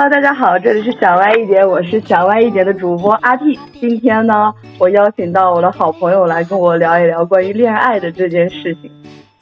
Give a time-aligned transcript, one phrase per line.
[0.00, 3.58] Hello，大家好，这里是小歪一点，我是小歪一点的主播阿 T。
[3.80, 8.88] 今天呢，我邀请到我的好朋友来跟我聊一聊关于恋爱的这件事情。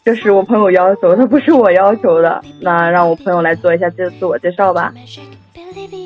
[0.03, 2.41] 这是我朋友要求的，不是我要求的。
[2.63, 4.95] 那让我朋友来做一下自自我介绍吧。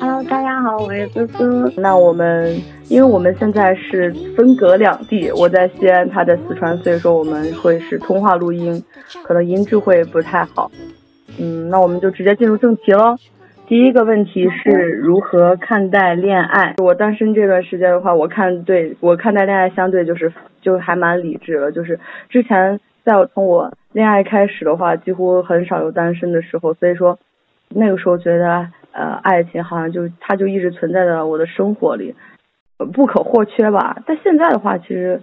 [0.01, 1.73] Hello，大家好，我是思思。
[1.77, 8.83] 那我们，因为我们现在是分隔两地，我在西安，他在四川，所以说我们会是通话录音，
[9.23, 10.69] 可能音质会不太好。
[11.39, 13.15] 嗯，那我们就直接进入正题喽。
[13.71, 14.69] 第一个问题是
[15.01, 16.75] 如何看待恋爱？
[16.79, 21.71] 我单身这段时间的话，我看对我看待恋爱相对就是就还蛮理智了。
[21.71, 27.17] 就是之前在我从我恋爱开始的话，几乎很少有单身的时候，所以说
[27.69, 32.13] 那个时候觉得呃爱情好像就它就一直存在在我的生活里，
[32.91, 34.03] 不可或缺吧。
[34.05, 35.21] 但现在的话，其实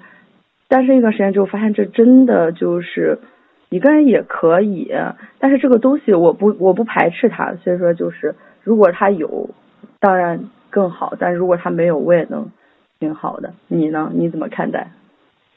[0.69, 3.19] 单身一段时间之后，发现这真的就是。
[3.71, 4.91] 一个人也可以，
[5.39, 9.51] 但是这个东西我不我不排斥它，所以说就是如果他有，
[10.01, 12.51] 当然更好，但如果他没有，我也能
[12.99, 13.53] 挺好的。
[13.67, 14.11] 你呢？
[14.15, 14.91] 你怎么看待？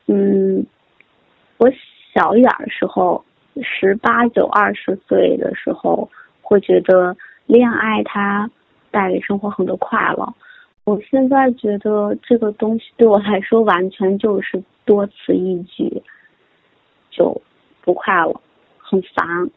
[0.08, 0.66] 嗯，
[1.58, 1.72] 我
[2.14, 3.24] 小一点的时候，
[3.62, 6.10] 十八九二十岁的时候，
[6.42, 8.50] 会觉得恋爱它
[8.92, 10.34] 带给生活很多快乐。
[10.84, 16.02] 我现在觉得这个东西对我来说完全就是多此一举，
[17.10, 17.42] 就。
[17.84, 18.40] 不快乐，
[18.78, 19.50] 很烦，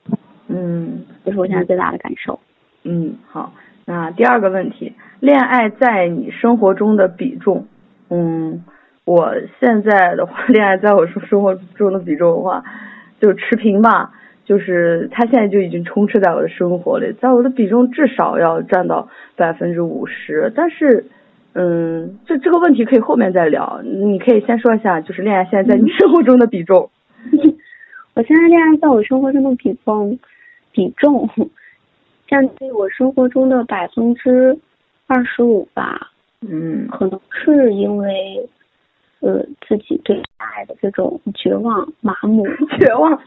[0.49, 2.39] 嗯，这是我现在最大的感受。
[2.85, 3.53] 嗯，好，
[3.85, 7.67] 那第二个问题，恋爱在你生活中的比重，
[8.11, 8.65] 嗯，
[9.05, 12.63] 我现在的话，恋爱在我生生活中的比重的话，
[13.21, 14.13] 就持平吧，
[14.45, 21.07] 就是他现在就已经充斥在我的生活里，在我的比重至少要占到百分之五十，但是，
[21.55, 26.91] 嗯，这这个问题可以后面再聊，你可以先说一下，就是恋爱现在在你生活中的比重。
[28.15, 30.19] 我现在恋爱在我生活中的比重，
[30.73, 31.29] 比重
[32.29, 34.57] 占据我生活中的百分之
[35.07, 36.11] 二十五吧。
[36.41, 38.49] 嗯，可能是因为
[39.21, 42.47] 呃自己对爱的这种绝望、麻木、
[42.79, 43.19] 绝望，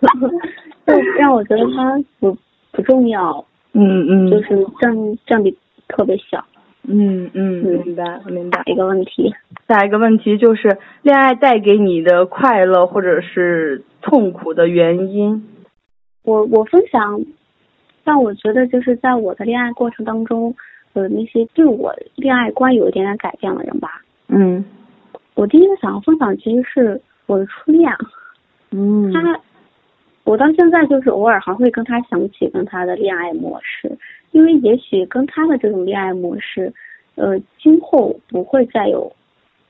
[0.86, 2.36] 就让我觉得它不
[2.70, 3.44] 不重要。
[3.74, 4.94] 嗯嗯，就是占
[5.26, 5.56] 占比
[5.88, 6.44] 特别小。
[6.84, 8.62] 嗯嗯，明白明白。
[8.66, 9.32] 一个问题，
[9.68, 15.48] 下一个问题就是恋爱带给你的快乐或者是痛苦的原因。
[16.24, 17.24] 我我分享，
[18.04, 20.54] 但我觉得就是在我的恋爱过程当中，
[20.92, 24.02] 呃，那些对我恋爱观有一点点改变的人吧。
[24.28, 24.64] 嗯。
[25.34, 27.90] 我第一个想要分享其实是我的初恋。
[28.70, 29.12] 嗯。
[29.12, 29.40] 他，
[30.24, 33.96] 我到现在就是偶尔还会跟他想起跟他的恋爱模式。
[34.32, 36.72] 因为也许跟他的这种恋爱模式，
[37.16, 39.12] 呃，今后不会再有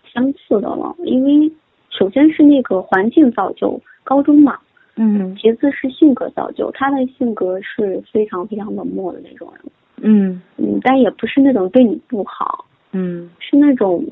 [0.04, 0.94] 相似的了。
[1.04, 1.53] 因为
[1.91, 4.59] 首先是那个环境造就，高中嘛，
[4.97, 10.43] 嗯，其次是性格造就，他的性格是非常非常冷漠的那种人，嗯。
[10.57, 14.05] 嗯，但也不是那种对你不好，嗯，是那种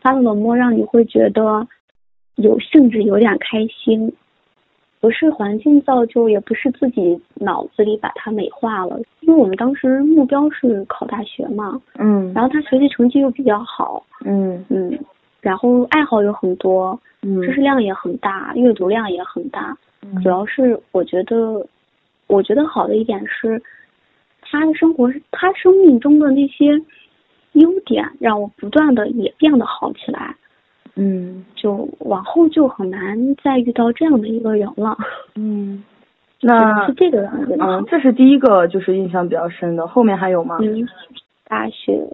[0.00, 1.66] 他的冷漠让你会觉得
[2.36, 4.12] 有甚至有点开心。
[5.00, 9.00] 不是环境造就，也不是自己脑子里把它美化了。
[9.18, 14.64] 因为我们当时目标是考大学嘛，嗯，然后他学习成绩又比较好，嗯。
[14.68, 14.96] 嗯，
[15.42, 19.76] 然后爱好有很多，嗯，知识量也很大，阅读量也很大。
[20.22, 21.66] 主要是我觉得，
[22.28, 23.60] 我觉得好的一点是，
[24.40, 26.80] 他的生活是他生命中的那些
[27.52, 30.34] 优点，让我不断的也变得好起来。
[30.94, 34.96] 嗯，就往后就很难再遇到这样的一个人了。
[35.34, 35.82] 嗯，
[36.40, 37.56] 那是这个样子。
[37.58, 39.86] 嗯，这是第一个，就是印象比较深的。
[39.86, 40.58] 后面还有吗？
[40.60, 40.86] 嗯，
[41.46, 42.06] 大学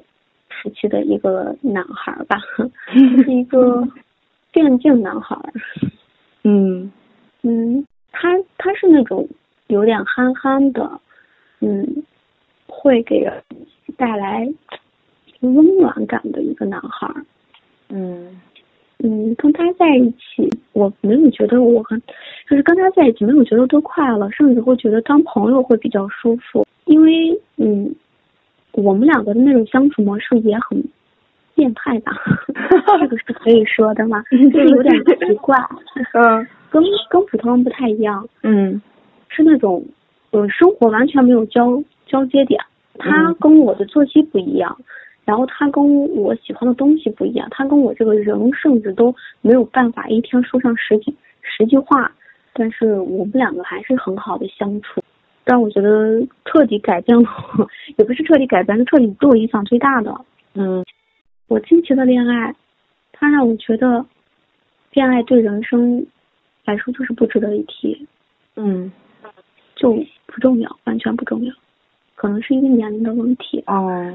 [0.61, 2.39] 时期的一个男孩吧，
[3.25, 3.87] 是一个
[4.53, 5.37] 电竞男孩。
[6.45, 6.91] 嗯
[7.43, 9.29] 嗯，他他是那种
[9.69, 11.01] 有点憨憨的，
[11.61, 11.87] 嗯，
[12.67, 13.33] 会给人
[13.97, 14.49] 带来
[15.41, 17.09] 温暖感的一个男孩。
[17.89, 18.41] 嗯。
[19.01, 21.97] 嗯，跟他在一起，我没有觉得我很，
[22.51, 26.67] 就是跟他在一起没有觉得多快乐，甚至会觉得当朋友会比较舒服。
[26.87, 27.95] 因为，嗯，
[28.73, 30.82] 我们两个的那种相处模式也很
[31.55, 32.12] 变态吧，
[33.00, 34.23] 这个是可以说的吗？
[34.31, 35.56] 就是有点奇怪，
[36.15, 38.81] 嗯，跟跟普通人不太一样，嗯，
[39.29, 39.85] 是那种，
[40.31, 42.61] 呃，生活完全没有交交接点，
[42.99, 44.76] 他跟我的作息不一样。
[45.25, 45.85] 然后他跟
[46.17, 52.11] 我喜欢的东西不一样，他跟我这个人甚至都没有办法一天说上十几十句话，
[52.55, 55.03] 但是我们两个还是很好的相处，
[55.49, 57.27] 让我觉得彻底改变了，
[57.97, 60.15] 也不是彻底改变，是彻底对我影响最大的。
[60.53, 60.85] 嗯，
[61.47, 62.55] 我近期的恋爱，
[63.12, 64.05] 他让我觉得，
[64.93, 66.06] 恋爱对人生
[66.67, 68.06] 来说就是不值得一提。
[68.56, 68.93] 嗯，
[69.75, 69.93] 就
[70.27, 71.55] 不重要，完全不重要。
[72.15, 73.65] 可能是一个年龄的问题。
[73.67, 74.15] 哦，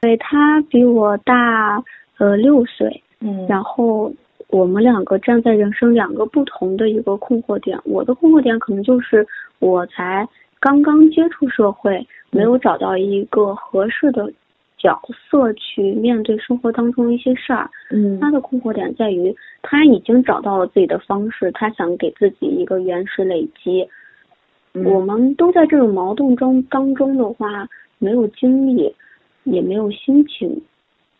[0.00, 1.80] 对他比我大
[2.18, 4.12] 呃六岁，嗯，然后
[4.50, 7.78] 我们两个站在人生两个不同的一个困惑点。
[7.84, 9.26] 我的困惑点可能就是
[9.58, 14.32] 我才刚刚接触社会，没有找到一个合适的
[14.76, 15.00] 角
[15.30, 17.70] 色去面对生活当中一些事儿。
[17.90, 23.88] 嗯他的困惑点在于他已经找到了自己的方式，他想给自己一个原始累积。
[24.74, 27.68] 嗯我们都在这种矛盾中当中的话，
[27.98, 28.94] 没有精力，
[29.44, 30.60] 也没有心情。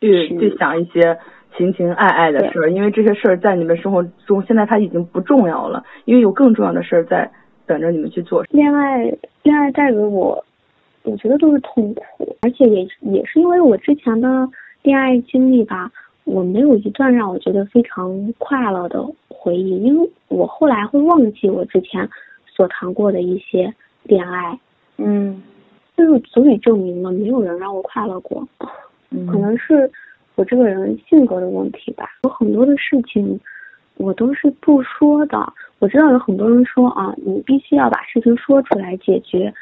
[0.01, 1.19] 是去去想一些
[1.57, 7.31] 情情爱爱的事儿，因为这些事儿在你们生活中现在它已经不重要了，因为有更重要的事儿在
[7.67, 8.43] 等着你们去做。
[8.51, 9.05] 恋爱，
[9.43, 10.43] 恋爱带给我，
[11.03, 14.49] 我觉得都是痛苦，而且也也是因为我之前的
[14.83, 15.91] 恋爱经历吧，
[16.25, 22.09] 我没有一段让我觉得非常快乐的回忆，因为我后来会忘记我之前
[22.47, 23.73] 所谈过的一些
[24.05, 24.59] 恋爱，
[24.99, 25.43] 嗯
[25.97, 28.47] 就是足以证明了没有人让我快乐过。
[29.11, 29.91] 嗯，可能是
[30.41, 33.39] 我这个人性格的问题吧，有很多的事情
[33.99, 35.53] 我都是不说的。
[35.81, 39.53] 我知道有很多人说啊，你必须要把事情说出来解决。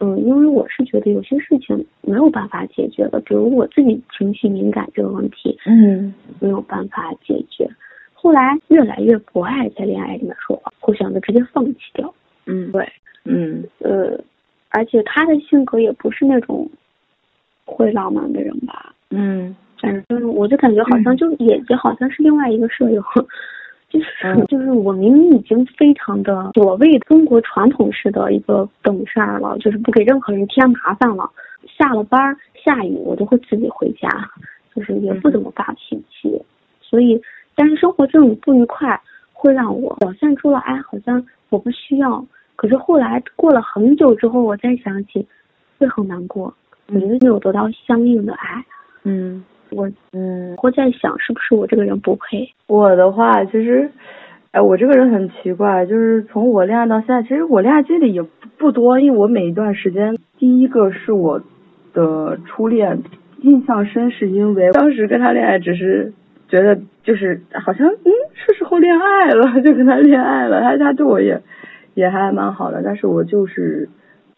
[0.00, 7.70] 嗯，因为我是觉得有些事情没有办法解决的，比如我自己情绪敏感这个问题嗯没有办法解决。
[8.12, 12.12] 后来越来越不爱在恋爱里面说话，会选择直接放弃掉。
[12.46, 12.92] 嗯对，
[13.24, 14.18] 嗯呃，
[14.70, 16.68] 而且他的性格也不是那种
[17.64, 23.02] 会浪漫的人吧，嗯反正我就感觉好像就也也好像是另外一个舍友，
[23.90, 31.28] 就是嗯 就是我明明已经非常的所谓中国传统式的一个懂事儿了，就是不给任何人添麻烦了。
[31.76, 34.08] 下了班儿下雨我都会自己回家，
[34.74, 36.40] 就是也不怎么发脾气。
[36.80, 37.20] 所以，
[37.54, 39.00] 但是生活这种不愉快
[39.32, 42.24] 会让我表现出了哎，好像我不需要。
[42.56, 45.26] 可是后来过了很久之后，我再想起，
[45.78, 46.54] 会很难过。
[46.88, 48.64] 我觉得没有得到相应的爱。
[49.02, 49.44] 嗯
[49.74, 52.48] 我嗯，会在想，是不是我这个人不配？
[52.66, 53.90] 我的话其实，
[54.52, 58.22] 哎，我这个人很奇怪，就是从我恋爱到现在，其实我恋爱经历也
[58.56, 61.40] 不多，因为我每一段时间，第一个是我
[61.92, 63.02] 的初恋，
[63.42, 66.12] 印象深是因为当时跟他恋爱只是
[66.48, 71.40] 觉得就是好像嗯是时候恋爱了，就跟他恋爱了，他他对我也
[71.94, 73.88] 也还蛮好的，但是我就是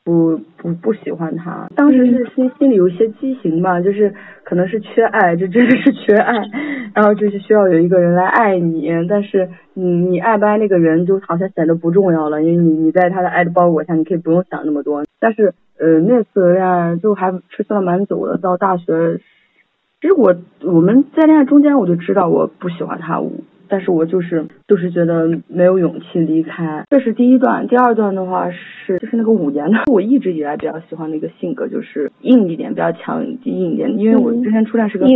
[0.07, 4.15] 不不不喜欢他，当时是心心里有一些畸形嘛，就是
[4.45, 6.33] 可能是缺爱，这真的是缺爱，
[6.95, 15.05] 然后就是需要有一个人来爱你，但是你你爱不爱那个人就好像显得不重要了，因为你你在他的爱的包裹下，你可以不用想那么多。
[15.19, 19.19] 但是呃那次恋爱就还持续了蛮久的，到大学，
[20.01, 23.21] 其实我我们在恋爱中间我就知道我不喜欢他，
[23.69, 27.67] 但是我就是就是觉得没有勇气离开，这是第一段。
[27.69, 35.07] 第二段的话是就是那个五年的，我一直以来比较喜欢的一个性格就是硬一点，比较强硬一点，因为我之前初恋是个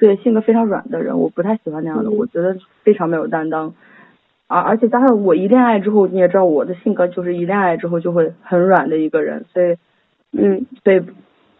[0.00, 2.16] 对性格非常软的人，我不太喜欢那样的，嗯。
[2.16, 3.74] 我觉得非常没有担当。
[4.46, 9.76] 而而且加上我一恋爱之后，你也知道我的性格就是一恋爱之后就会很软的一个人，所以
[10.32, 11.02] 嗯所以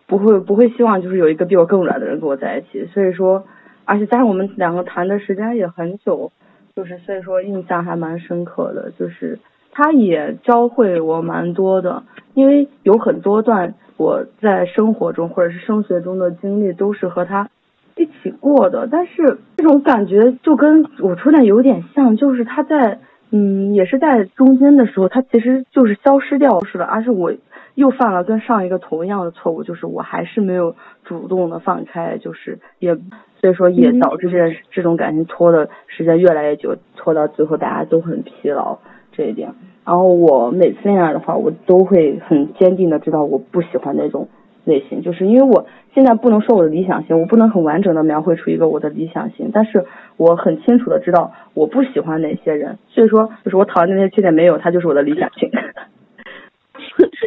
[0.07, 3.45] 不会不会希望就是有一个比我更软的人跟我在一起，所以说，
[3.89, 6.31] 而且加上我们两个谈的时间也很久，
[6.77, 9.39] 就是所以说印象还蛮深刻的，就是
[9.73, 12.03] 他也教会我蛮多的，
[12.35, 17.49] 因为有很多段我在生活中或者是升学中的经历都是和他
[17.97, 22.99] 一起过的，但是这种感觉就跟我初恋有点像，就是他在
[23.31, 27.33] 嗯也是在中间的时候，他其实就是消失掉似的，而是我
[27.79, 32.93] 又犯了跟上一个同样的错误，就是我还是没有主动的放开，就是也
[33.41, 34.37] 所以说也导致这
[34.73, 38.77] 这种感情拖的时间越来越久，拖到最后大家都很疲劳
[39.13, 39.49] 这一点。
[39.85, 44.29] 然后我每次那样的话，我都会很坚定的知道我不喜欢那种
[44.65, 49.85] 类型，就是因为我现在不能说我的理想型，我不能很完整的描绘出一个我的理想型，但是
[50.17, 55.49] 我很清楚的知道我不喜欢哪些人，所以说就是我讨厌那些缺点没有，他就是我的理想型。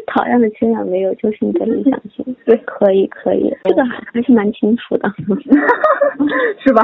[0.08, 2.36] 讨厌的缺点没有，就是你的理想型。
[2.46, 5.12] 对可以可以，这个还还是蛮清楚的。
[6.64, 6.82] 是吧？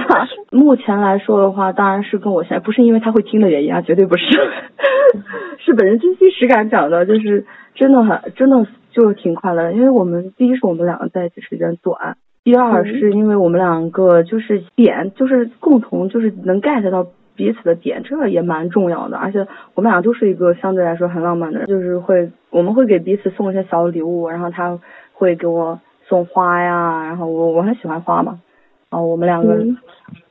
[0.51, 4.25] 目前来说的话，当然是跟我现在不是因为他会听的原因啊，绝对不是，
[5.59, 7.45] 是本人真心实感讲的，就是
[7.75, 17.05] 真的很真的就挺快乐的，因为我们第一是我们两个在一起时间短，第二嗯是因为我们两个就是点就是共同就是能 get 到
[17.37, 24.77] 彼此的点，这个也蛮重要的，而且我们俩都是一个相对来说很浪漫的人，就是会我们会给彼此送一些小礼物，然后他
[25.13, 28.41] 会给我送花呀，然后我我很喜欢花嘛。
[28.89, 29.65] 啊，我们两个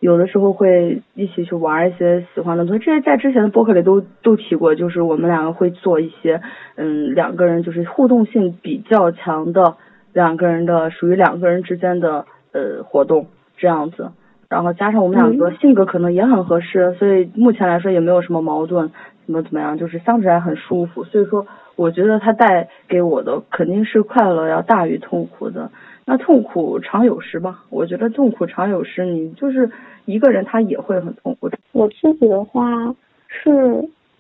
[0.01, 2.83] 有的时候会一起去玩一些喜欢的东西。
[2.83, 6.41] 这些在之前的博客里都都提过，就是我们两个会做一些，
[6.77, 9.77] 嗯，两个人就是互动性比较强的
[10.15, 13.27] 两个人的属于两个人之间的呃活动
[13.59, 14.11] 这样子。
[14.49, 18.91] 然后加上我们两个性格可能也很合适，所以目前来说也没有什么矛盾，
[19.25, 21.05] 怎么怎么样，就是相处还很舒服。
[21.05, 25.71] 所以说，我觉得他带给我的肯定是快乐要大于痛苦的。
[26.05, 29.69] 那痛苦常有时吧，我觉得痛苦常有时，你就是
[30.05, 31.51] 一个人他也会很痛苦。
[31.73, 32.95] 我自己的话
[33.27, 33.51] 是，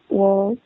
[0.09, 0.56] 我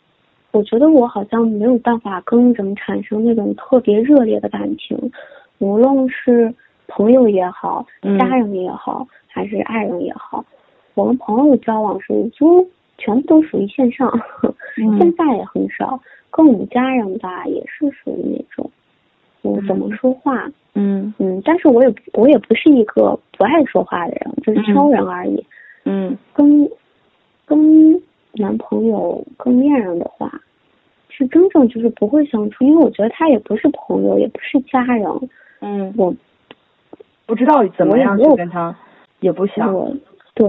[0.53, 5.13] 我觉得我好像没有办法跟人产生那种特别热烈的感情，
[5.59, 6.55] 无论是
[6.89, 7.85] 朋友也好，
[8.19, 10.45] 家人也好，还是爱人也好，
[10.95, 12.67] 我们朋友交往是就
[12.99, 14.11] 全部都属于线上，
[14.77, 16.01] 现在也很少。
[16.31, 18.71] 跟我们家人吧，也是属于那种。
[19.43, 20.49] 我怎么说话？
[20.75, 25.45] 嗯嗯，但是我也我也不是一个不爱说话的人，就是挑人而已。
[25.85, 26.69] 嗯，跟
[27.47, 28.01] 跟
[28.35, 30.31] 男朋友、跟恋人的话，
[31.09, 35.05] 是真正就是不会相处，因为我觉得他也不是朋友，也不是家人。
[35.61, 36.15] 嗯，我
[37.27, 38.77] 不知道怎么样去跟他，
[39.21, 39.73] 也不想。
[39.73, 39.95] 我
[40.35, 40.49] 对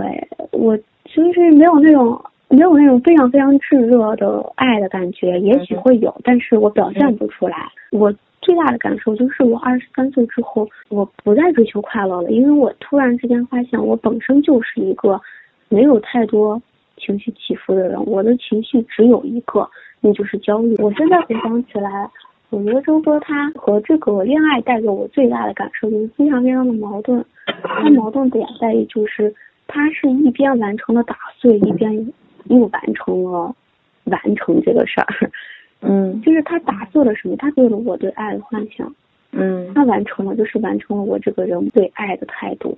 [0.51, 7.69] 我就是没有那种没有那种非常非常炙热的爱的感觉，也许会有，但是我表现不出来。
[7.91, 8.13] 我。
[8.43, 15.21] 最大的感受就是，我二十三岁之后，我不再追求快乐了，因为我突然之间发现，我本身就是一个
[15.69, 16.59] 没有太多
[16.97, 20.75] 情绪起伏的人，我的情绪只有一个，那就是焦虑。
[20.79, 22.09] 我现在回想起来，
[22.51, 27.23] 我觉得周哥他和这个恋爱带给我最大的感受就是非常非常的矛盾，
[27.63, 29.33] 他矛盾点在于就是
[29.67, 32.13] 他是一边完成了打碎，一边
[32.45, 33.55] 又完成了
[34.03, 35.31] 完成这个事儿。
[35.79, 37.37] 嗯，就是他打碎了什么？
[37.37, 38.93] 他给了我对爱的幻想。
[39.31, 42.77] 嗯，他完成了，就是完成了我这个人对爱的态度。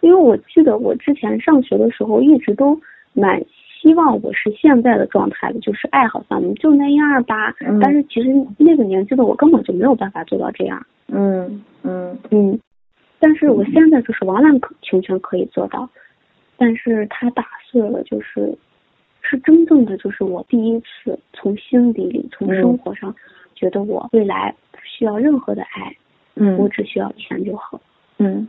[0.00, 2.76] 因为我记得我之前上学的时候，一直都
[3.12, 3.40] 蛮
[3.84, 7.54] 希望我是现在的状态的，就是爱好像就那样吧。
[7.60, 7.78] 嗯。
[7.80, 10.84] 但是其实那个年纪的我根本就没有办法做到这样。
[11.08, 12.58] 嗯嗯嗯。
[13.20, 15.86] 但是我现在就是完完全全可以做到，
[16.56, 18.56] 但是他打碎了，就是。
[19.26, 23.14] 是真正的，就是我第一次从心底里、从生活上，
[23.54, 25.96] 觉得我未来不需要任何的爱，
[26.34, 27.80] 嗯，我只需要钱就好。
[28.18, 28.46] 嗯，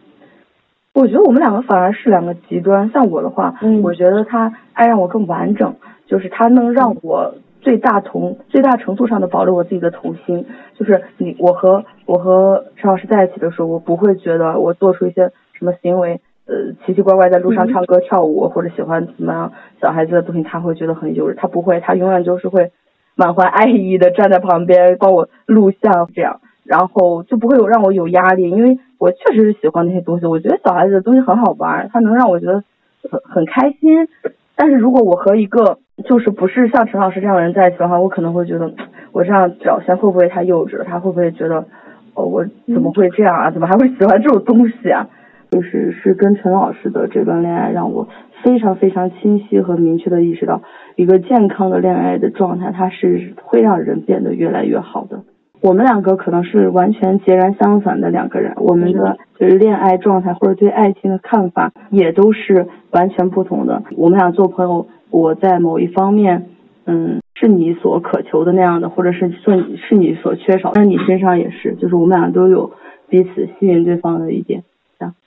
[0.95, 2.89] 我觉得我们两个反而是两个极端。
[2.89, 5.75] 像我的话，嗯，我觉得他爱让我更完整，
[6.07, 10.45] 就是他能让我最大同最大程度上的保留我自己的童心。
[10.73, 16.21] 就是你，我和我和陈老师在一起的时候，我不会觉得我做出一些什么行为。
[16.47, 16.53] 呃，
[16.85, 21.35] 奇奇怪怪在路上唱歌跳舞，或者喜欢怎么样小孩子的东西，他会觉得很幼稚。
[21.35, 22.71] 他不会，他永远就是会
[23.15, 30.25] 满怀爱意的站在旁边帮我录像，这样，然后就不会有让我有压力，因为我确实是喜欢那些东西。
[30.25, 32.63] 我觉得小孩子的东西很好玩，它能让我觉得
[33.09, 34.07] 很很开心。
[34.55, 38.73] 但是如果我和一个就是不是像陈老师这样的人在一起的话，我可能会觉得
[39.11, 40.83] 我这样表现会不会太幼稚了？
[40.83, 41.65] 他会不会觉得
[42.13, 43.51] 哦，我怎么会这样啊？
[43.51, 45.07] 怎么还会喜欢这种东西啊？
[45.51, 48.07] 就是是跟陈老师的这段恋爱，让我
[48.43, 50.61] 非常非常清晰和明确的意识到，
[50.95, 55.21] 一个健康的恋爱的状态，它是会让人变得越来越好的。
[55.65, 63.81] 我们两个可能是完全截然相反的两个人，我们的就是恋爱状态或者对爱情的看法也都是完全不同的。
[63.97, 66.45] 我们俩做朋友，我在某一方面，
[66.85, 72.71] 嗯，是你所渴求的那样的，或者是是是你所缺少，但你身上也是，就是我们俩都有
[73.09, 74.63] 彼此吸引对方的一点。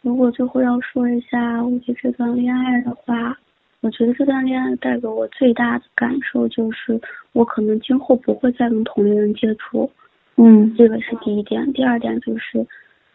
[0.03, 3.37] 如果最后要说一下我的这段恋爱的话，
[3.81, 7.01] 我觉得这段恋爱带给我最大的感受就是，
[7.33, 9.91] 我可能今后不会再跟同龄人接触。
[10.39, 11.71] 嗯，这个是第一点。
[11.73, 12.67] 第二点就是，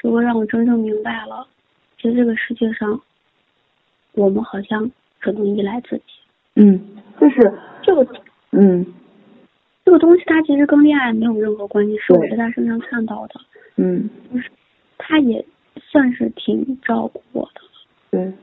[0.02, 1.48] 如果让我真正明白了，
[1.98, 3.02] 其实这个世界上，
[4.14, 6.04] 我们好像只能依赖自己。
[6.56, 6.80] 嗯，
[7.20, 8.06] 就是这个，
[8.52, 8.86] 嗯，
[9.86, 13.42] 这个东西它其实跟恋爱没有任何关系，是我在他身上看到的。
[13.78, 14.50] 嗯，就是
[14.98, 15.44] 他也。
[15.92, 17.62] 算是挺照顾我的，
[18.12, 18.34] 对，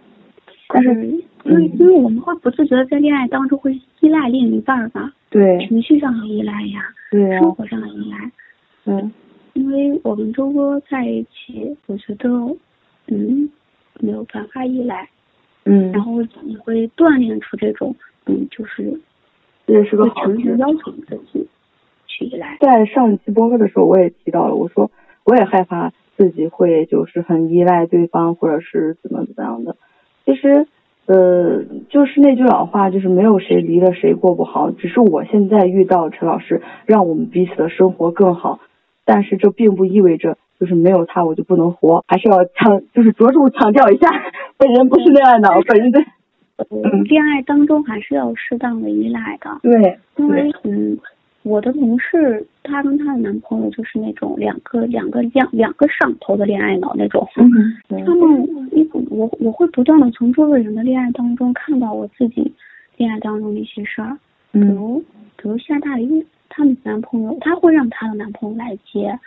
[0.69, 1.07] 但是
[1.45, 8.19] 因为因为我们会不自觉的在恋爱当中会依赖另一半吧，对，情绪上的依赖呀，对生活上的依赖，
[8.91, 9.13] 嗯，
[9.55, 12.29] 因为我们周哥在一起，我觉得
[13.07, 13.49] 嗯
[14.01, 15.09] 没有办法依赖，
[15.65, 17.95] 嗯，然后你会锻炼出这种
[18.27, 19.01] 嗯就是
[19.67, 21.49] 这是个好情绪要求自己
[22.07, 22.59] 去依赖。
[22.61, 24.91] 在上一期播客的时候，我也提到了，我说
[25.25, 25.93] 我也害怕。
[26.17, 29.75] 自己会就是很依赖对方，或者是怎么怎么样的。
[30.27, 30.67] 其实，
[31.07, 34.71] 呃，就是那句老话，就是没有谁离了谁过不好。
[34.71, 38.61] 只是我现在遇到陈老师，让我们彼此的生活更好。
[39.11, 44.09] 但是这并不意味着就是没有他我就不能活，还是要强，就是着重强调一下，
[44.57, 46.05] 本人不是恋爱脑，本人对，
[46.71, 49.59] 嗯，恋爱当中还是要适当的依赖的。
[49.63, 50.97] 对，因为嗯，
[51.43, 57.27] 我的同事她跟她的男朋友就是那种两个两个两两个上头的恋爱脑那种。
[57.37, 62.53] 嗯，他们一我我会不断的从周围人的恋爱当中看到我自己
[62.97, 64.17] 恋爱当中的一些事儿，
[64.53, 65.03] 比如
[65.37, 66.25] 比如下大雨，
[66.61, 69.19] 他们男朋友她会让她的男朋友来接。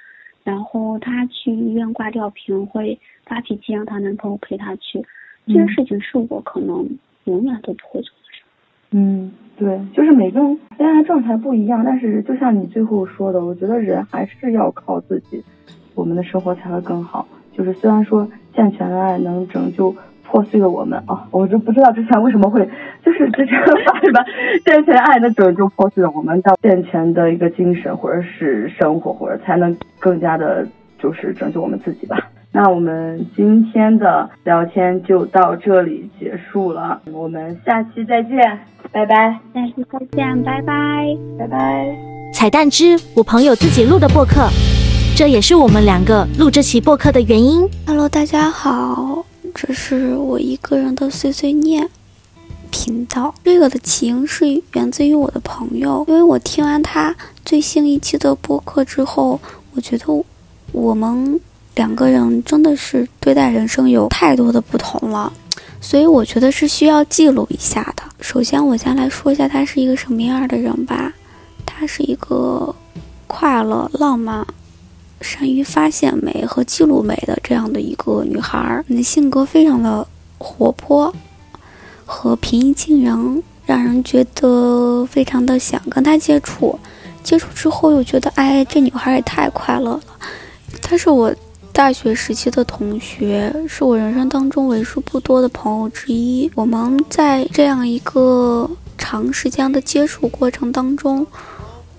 [0.43, 5.03] 然后她去医院挂吊瓶，会发脾气，让她男朋友陪她去。
[5.47, 6.87] 这件事情是我可能
[7.23, 8.43] 永远都不会做的事。
[8.91, 15.43] 嗯，对，就是每个人恋爱状态不一样，但是就像你最后说的，我觉得人还是要靠自己，
[15.95, 17.27] 我们的生活才会更好。
[17.57, 19.95] 就是虽然说健全的爱能拯救。
[20.25, 21.27] 破碎了我们啊！
[21.31, 22.67] 我就不知道之前为什么会，
[23.05, 23.55] 就是之前
[24.03, 24.23] 是吧？
[24.65, 30.67] 健全爱的拯救破碎了我们，到健全的一个精神或者是生活，或者才能更加的，
[30.99, 32.17] 就是拯救我们自己吧。
[32.55, 38.37] 那我们今天的聊天就到这里结束了，我们下期再见，
[38.91, 39.39] 拜拜。
[39.53, 41.07] 下期再见，拜拜，
[41.39, 41.85] 拜拜。
[42.31, 44.49] 彩蛋之我朋友自己录的播客，
[45.15, 47.67] 这也是我们两个录这期播客的原因。
[47.87, 49.25] Hello，大家好。
[49.53, 51.89] 这是我一个人的碎碎念
[52.71, 53.33] 频道。
[53.43, 59.39] 这个的起因是源自于我的朋友，因为我听完他最新一期的播客之后，
[59.75, 60.23] 我觉得
[60.71, 61.39] 我们
[61.75, 65.31] 两个人真的是对待人生有太多的不同了，
[65.79, 68.03] 所以我觉得是需要记录一下的。
[68.19, 71.13] 首先，我先来说一下他是一个什么样的人吧。
[71.65, 72.73] 他是一个
[73.27, 74.45] 快乐、浪漫。
[75.23, 80.05] 善于发现美和记录美的这样的一个女孩儿，你的性格非常的
[80.37, 81.11] 活泼
[82.05, 86.77] 和平易近人，让人觉得非常的想跟她接触。
[87.23, 90.01] 接触之后又觉得，哎，这女孩也太快乐了。
[90.81, 91.33] 她是我
[91.71, 96.51] 大学时期的同学，是我人生当中为数不多的朋友之一。
[96.53, 101.25] 我们在这样一个长时间的接触过程当中。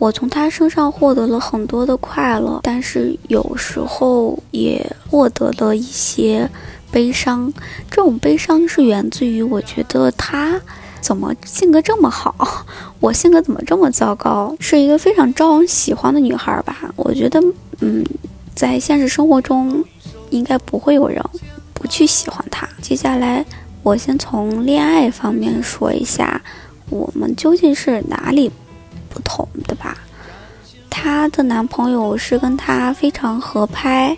[0.04, 6.46] 我从他身上获得了很多的快乐，但是有时候也获得了一些
[6.90, 7.50] 悲伤。
[7.90, 10.60] 这种悲伤是源自于我觉得他
[11.00, 12.66] 怎么性格这么好，
[13.00, 14.54] 我性格怎么这么糟糕？
[14.60, 16.76] 是一个非常招人喜欢的女孩吧？
[16.96, 17.42] 我觉得，
[17.80, 18.04] 嗯，
[18.54, 19.82] 在现实生活中
[20.28, 21.24] 应该不会有人
[21.72, 22.68] 不去喜欢她。
[22.82, 23.42] 接下来，
[23.82, 26.42] 我先从恋爱方面说一下，
[26.90, 28.52] 我们究竟是哪里？
[29.14, 29.96] 不同的吧，
[30.90, 34.16] 她的男朋友是跟她非常合拍，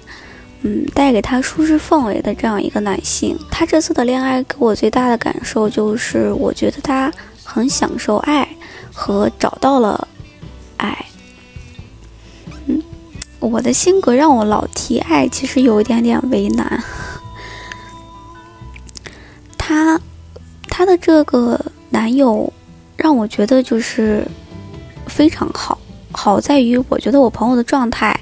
[0.62, 3.38] 嗯，带给她舒适氛围的这样一个男性。
[3.50, 7.12] 她这次的恋爱给我最大的感受就是，我觉得她
[7.44, 8.48] 很享受爱
[8.90, 10.08] 和找到了
[10.78, 11.04] 爱。
[12.66, 12.82] 嗯，
[13.38, 16.82] 我的性格让我老提爱，其实有一点点为难。
[19.58, 20.00] 她，
[20.68, 22.50] 她的这个男友
[22.96, 24.26] 让我觉得就是。
[25.16, 25.78] 非常好，
[26.12, 28.14] 好在于我觉得我朋友的状态，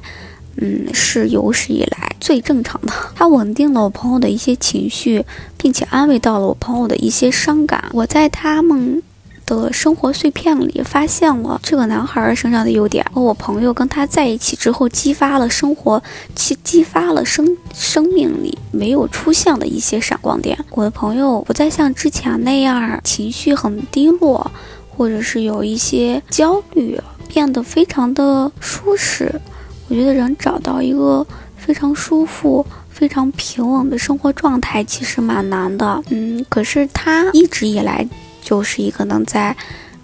[0.59, 2.93] 嗯，是有史以来最正常的。
[3.17, 5.25] 他稳定了我朋友的一些情绪，
[5.59, 7.85] 并且安慰到了我朋友的一些伤感。
[7.93, 9.03] 我在他们
[9.45, 16.01] 的生活碎片里发现了这个男孩身上的优点，和我朋友跟他在一起之后，激发了生活，
[16.37, 20.57] 激激发了生生命里没有出现的一些闪光点。
[20.71, 24.49] 我的朋友不再像之前那样情绪很低落。
[24.97, 29.41] 或者是有一些焦虑，变得非常的舒适。
[29.89, 31.27] 我觉得人找到一个
[31.57, 36.03] 非常舒服、非常平稳的生活状态，其实蛮难的。
[36.11, 38.07] 嗯，可是他一直以来
[38.43, 39.55] 就是一个能在，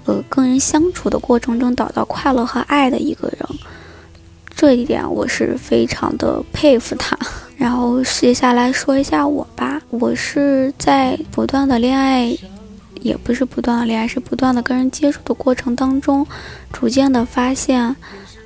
[0.05, 3.39] 呃，跟人相处的过程中找到快乐和爱的一个人。
[4.55, 7.19] 这一点我是非常的佩服他。
[7.57, 12.37] 然后接下来说一下我吧，我是在不断的恋爱。
[13.01, 16.27] 也不是不断的恋爱，是不断的跟人接触的过程当中，
[16.73, 17.95] 逐渐的发现，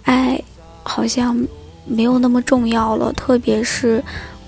[0.03, 0.43] 爱
[0.83, 1.47] 好像
[1.85, 3.13] 没有那么重要了。
[3.13, 4.03] 特别是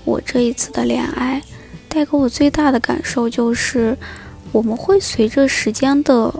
[0.05, 1.41] 我这一次的恋爱，
[1.87, 3.97] 带给我最大的感受就是，
[4.51, 6.33] 我们会随着时间的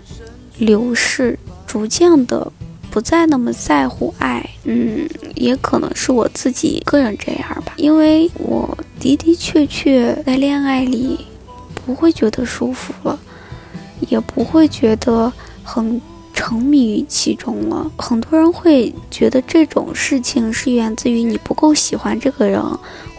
[0.57, 2.51] 流逝，逐渐的
[2.89, 4.49] 不再那么在乎爱。
[4.63, 11.19] 嗯，也可能是我自己个人这样吧，因为我的的确确在恋爱里
[11.85, 13.17] 不会觉得舒服了。
[14.09, 15.31] 也不会觉得
[15.63, 16.01] 很
[16.33, 17.89] 沉迷于其中了。
[17.97, 22.61] 很多人会觉得这种事情是源自于你不够喜欢这个人。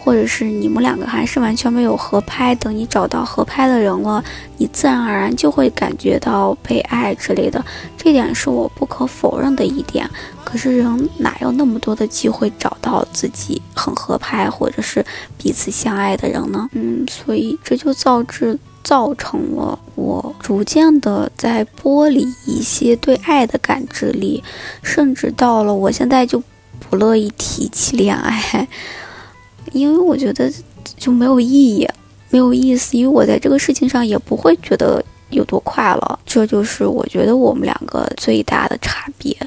[0.01, 4.23] 或者是你们两个还是完全没有合拍，等你找到合拍的人了，
[4.57, 7.63] 你自然而然就会感觉到被爱之类的，
[7.97, 10.09] 这点是我不可否认的一点。
[10.43, 15.05] 可是人哪有那么多的机会找到自己很合拍或者是
[15.37, 16.67] 彼此相爱的人呢？
[16.71, 19.77] 嗯，所以这就造致造成了
[20.09, 24.43] 我逐渐的在剥离一些对爱的感知力，
[24.81, 26.41] 甚至到了我现在就
[26.79, 28.67] 不乐意提起恋爱。
[29.71, 30.51] 因为我觉得
[30.97, 31.87] 就没有意义，
[32.31, 36.19] 没有意思，因为我在这个事情上也不会觉得有多快乐。
[36.25, 39.37] 这就是我觉得我们两个最大的差别。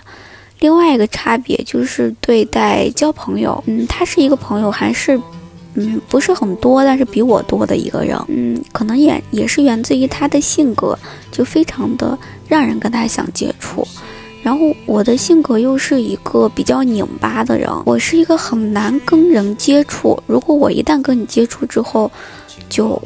[0.61, 5.21] 另外一个差别就是对待交朋友，嗯，他是一个朋友，还是
[5.75, 10.99] 嗯不是很多，但是比我多的一个人，嗯，可能也也是源自于他的性格，
[11.31, 13.87] 就非常的让人跟他想接触。
[14.43, 20.21] 然后我的性格又是一个比较拧巴的人，我是一个很难跟人接触。
[20.27, 22.11] 如果我一旦跟你接触之后，
[22.69, 23.01] 就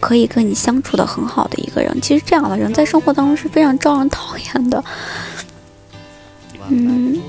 [0.00, 1.94] 可以跟你相处的很好的一个人。
[2.00, 4.82] 其实这样的人在生活当中是非常招人讨厌的。
[6.68, 7.20] 嗯，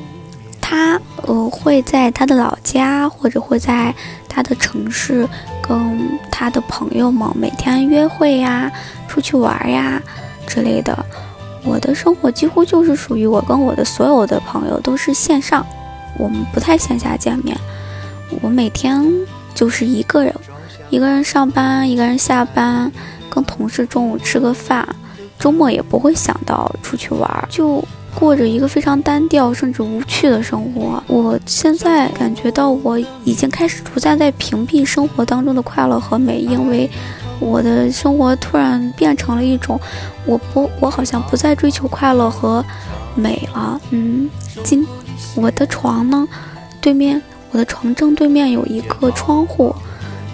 [0.62, 3.94] 他呃会在他的老家或者会在
[4.28, 5.28] 他的城市
[5.62, 8.72] 跟他的朋友们每天约会呀、
[9.08, 10.02] 出去玩呀
[10.46, 11.06] 之类的。
[11.64, 15.66] 我的生活几乎就是属于我跟我的所有的朋友都是线上，
[16.18, 17.58] 我们不太线下见面。
[18.42, 19.04] 我每天
[19.56, 20.34] 就是一个人，
[20.90, 22.92] 一个人上班，一个人下班，
[23.30, 24.88] 跟同事中午吃个饭，
[25.40, 27.84] 周末也不会想到出去玩，就
[28.18, 31.04] 过着一个非常单调甚至无趣的生活。
[31.08, 36.90] 我现在感觉到我已经开始逐渐在屏蔽生活当中的快乐和美，因为。
[37.42, 39.78] 我的生活突然变成了一种，
[40.26, 42.64] 我不，我好像不再追求快乐和
[43.14, 43.78] 美了。
[43.90, 44.30] 嗯，
[44.64, 44.88] 今
[45.36, 46.26] 我的床呢，
[46.80, 49.76] 对面我的床正对面有一个窗户，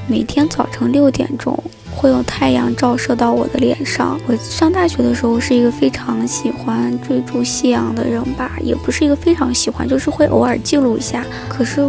[0.06, 1.58] 每天早晨六点钟
[1.92, 4.20] 会有太阳照射到我的脸上。
[4.28, 11.26] 我上大学的时候是一个非常喜欢追逐夕阳的人吧，也不是一个非常喜欢，就是会偶尔记录一下。
[11.48, 11.82] 可是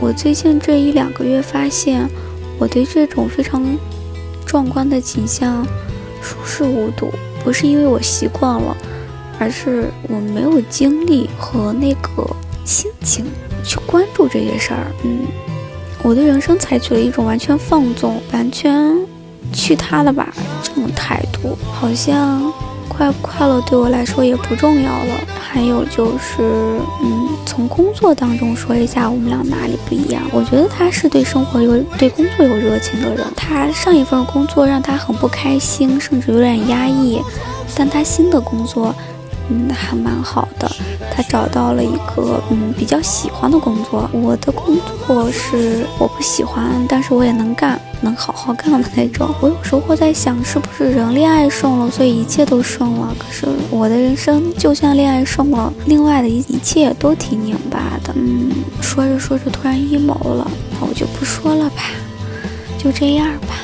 [0.00, 2.08] 我最近这一两个月发现，
[2.58, 3.64] 我对这种非常。
[4.46, 5.66] 壮观的景象，
[6.22, 7.10] 熟视无睹，
[7.42, 8.76] 不是因为我习惯了，
[9.38, 12.24] 而是我没有精力和那个
[12.64, 13.24] 心情
[13.64, 14.86] 去关注这些事儿。
[15.02, 15.20] 嗯，
[16.04, 18.96] 我的人生采取了一种完全放纵、完全
[19.54, 20.28] 去他的吧
[20.62, 22.52] 这种态度，好像。
[22.86, 25.14] 快不快乐对我来说也不重要了。
[25.36, 30.22] 还有就是，嗯，从工作当中说一下我们俩哪里不一样。
[30.30, 33.26] 我觉得他是对生活有、对工作有热情的人。
[33.34, 37.20] 他上一份工作让他很不开心，甚至有点压抑，
[37.74, 38.94] 但他新的工作。
[39.50, 40.70] 嗯，还蛮好的。
[41.14, 44.08] 他找到了一个嗯比较喜欢的工作。
[44.12, 44.76] 我的工
[45.06, 49.28] 作是我不喜欢，但是我也能干，能好好干的那种。
[49.40, 53.14] 我有时候会在想，是不是人恋爱顺了，所以一切都顺了？
[53.18, 58.12] 可是我的人生就像恋爱顺了，另外的一一切都挺拧巴的。
[58.16, 61.82] 嗯，说着说着突然阴谋了，那我就不说了吧，
[62.78, 63.54] 就这样吧。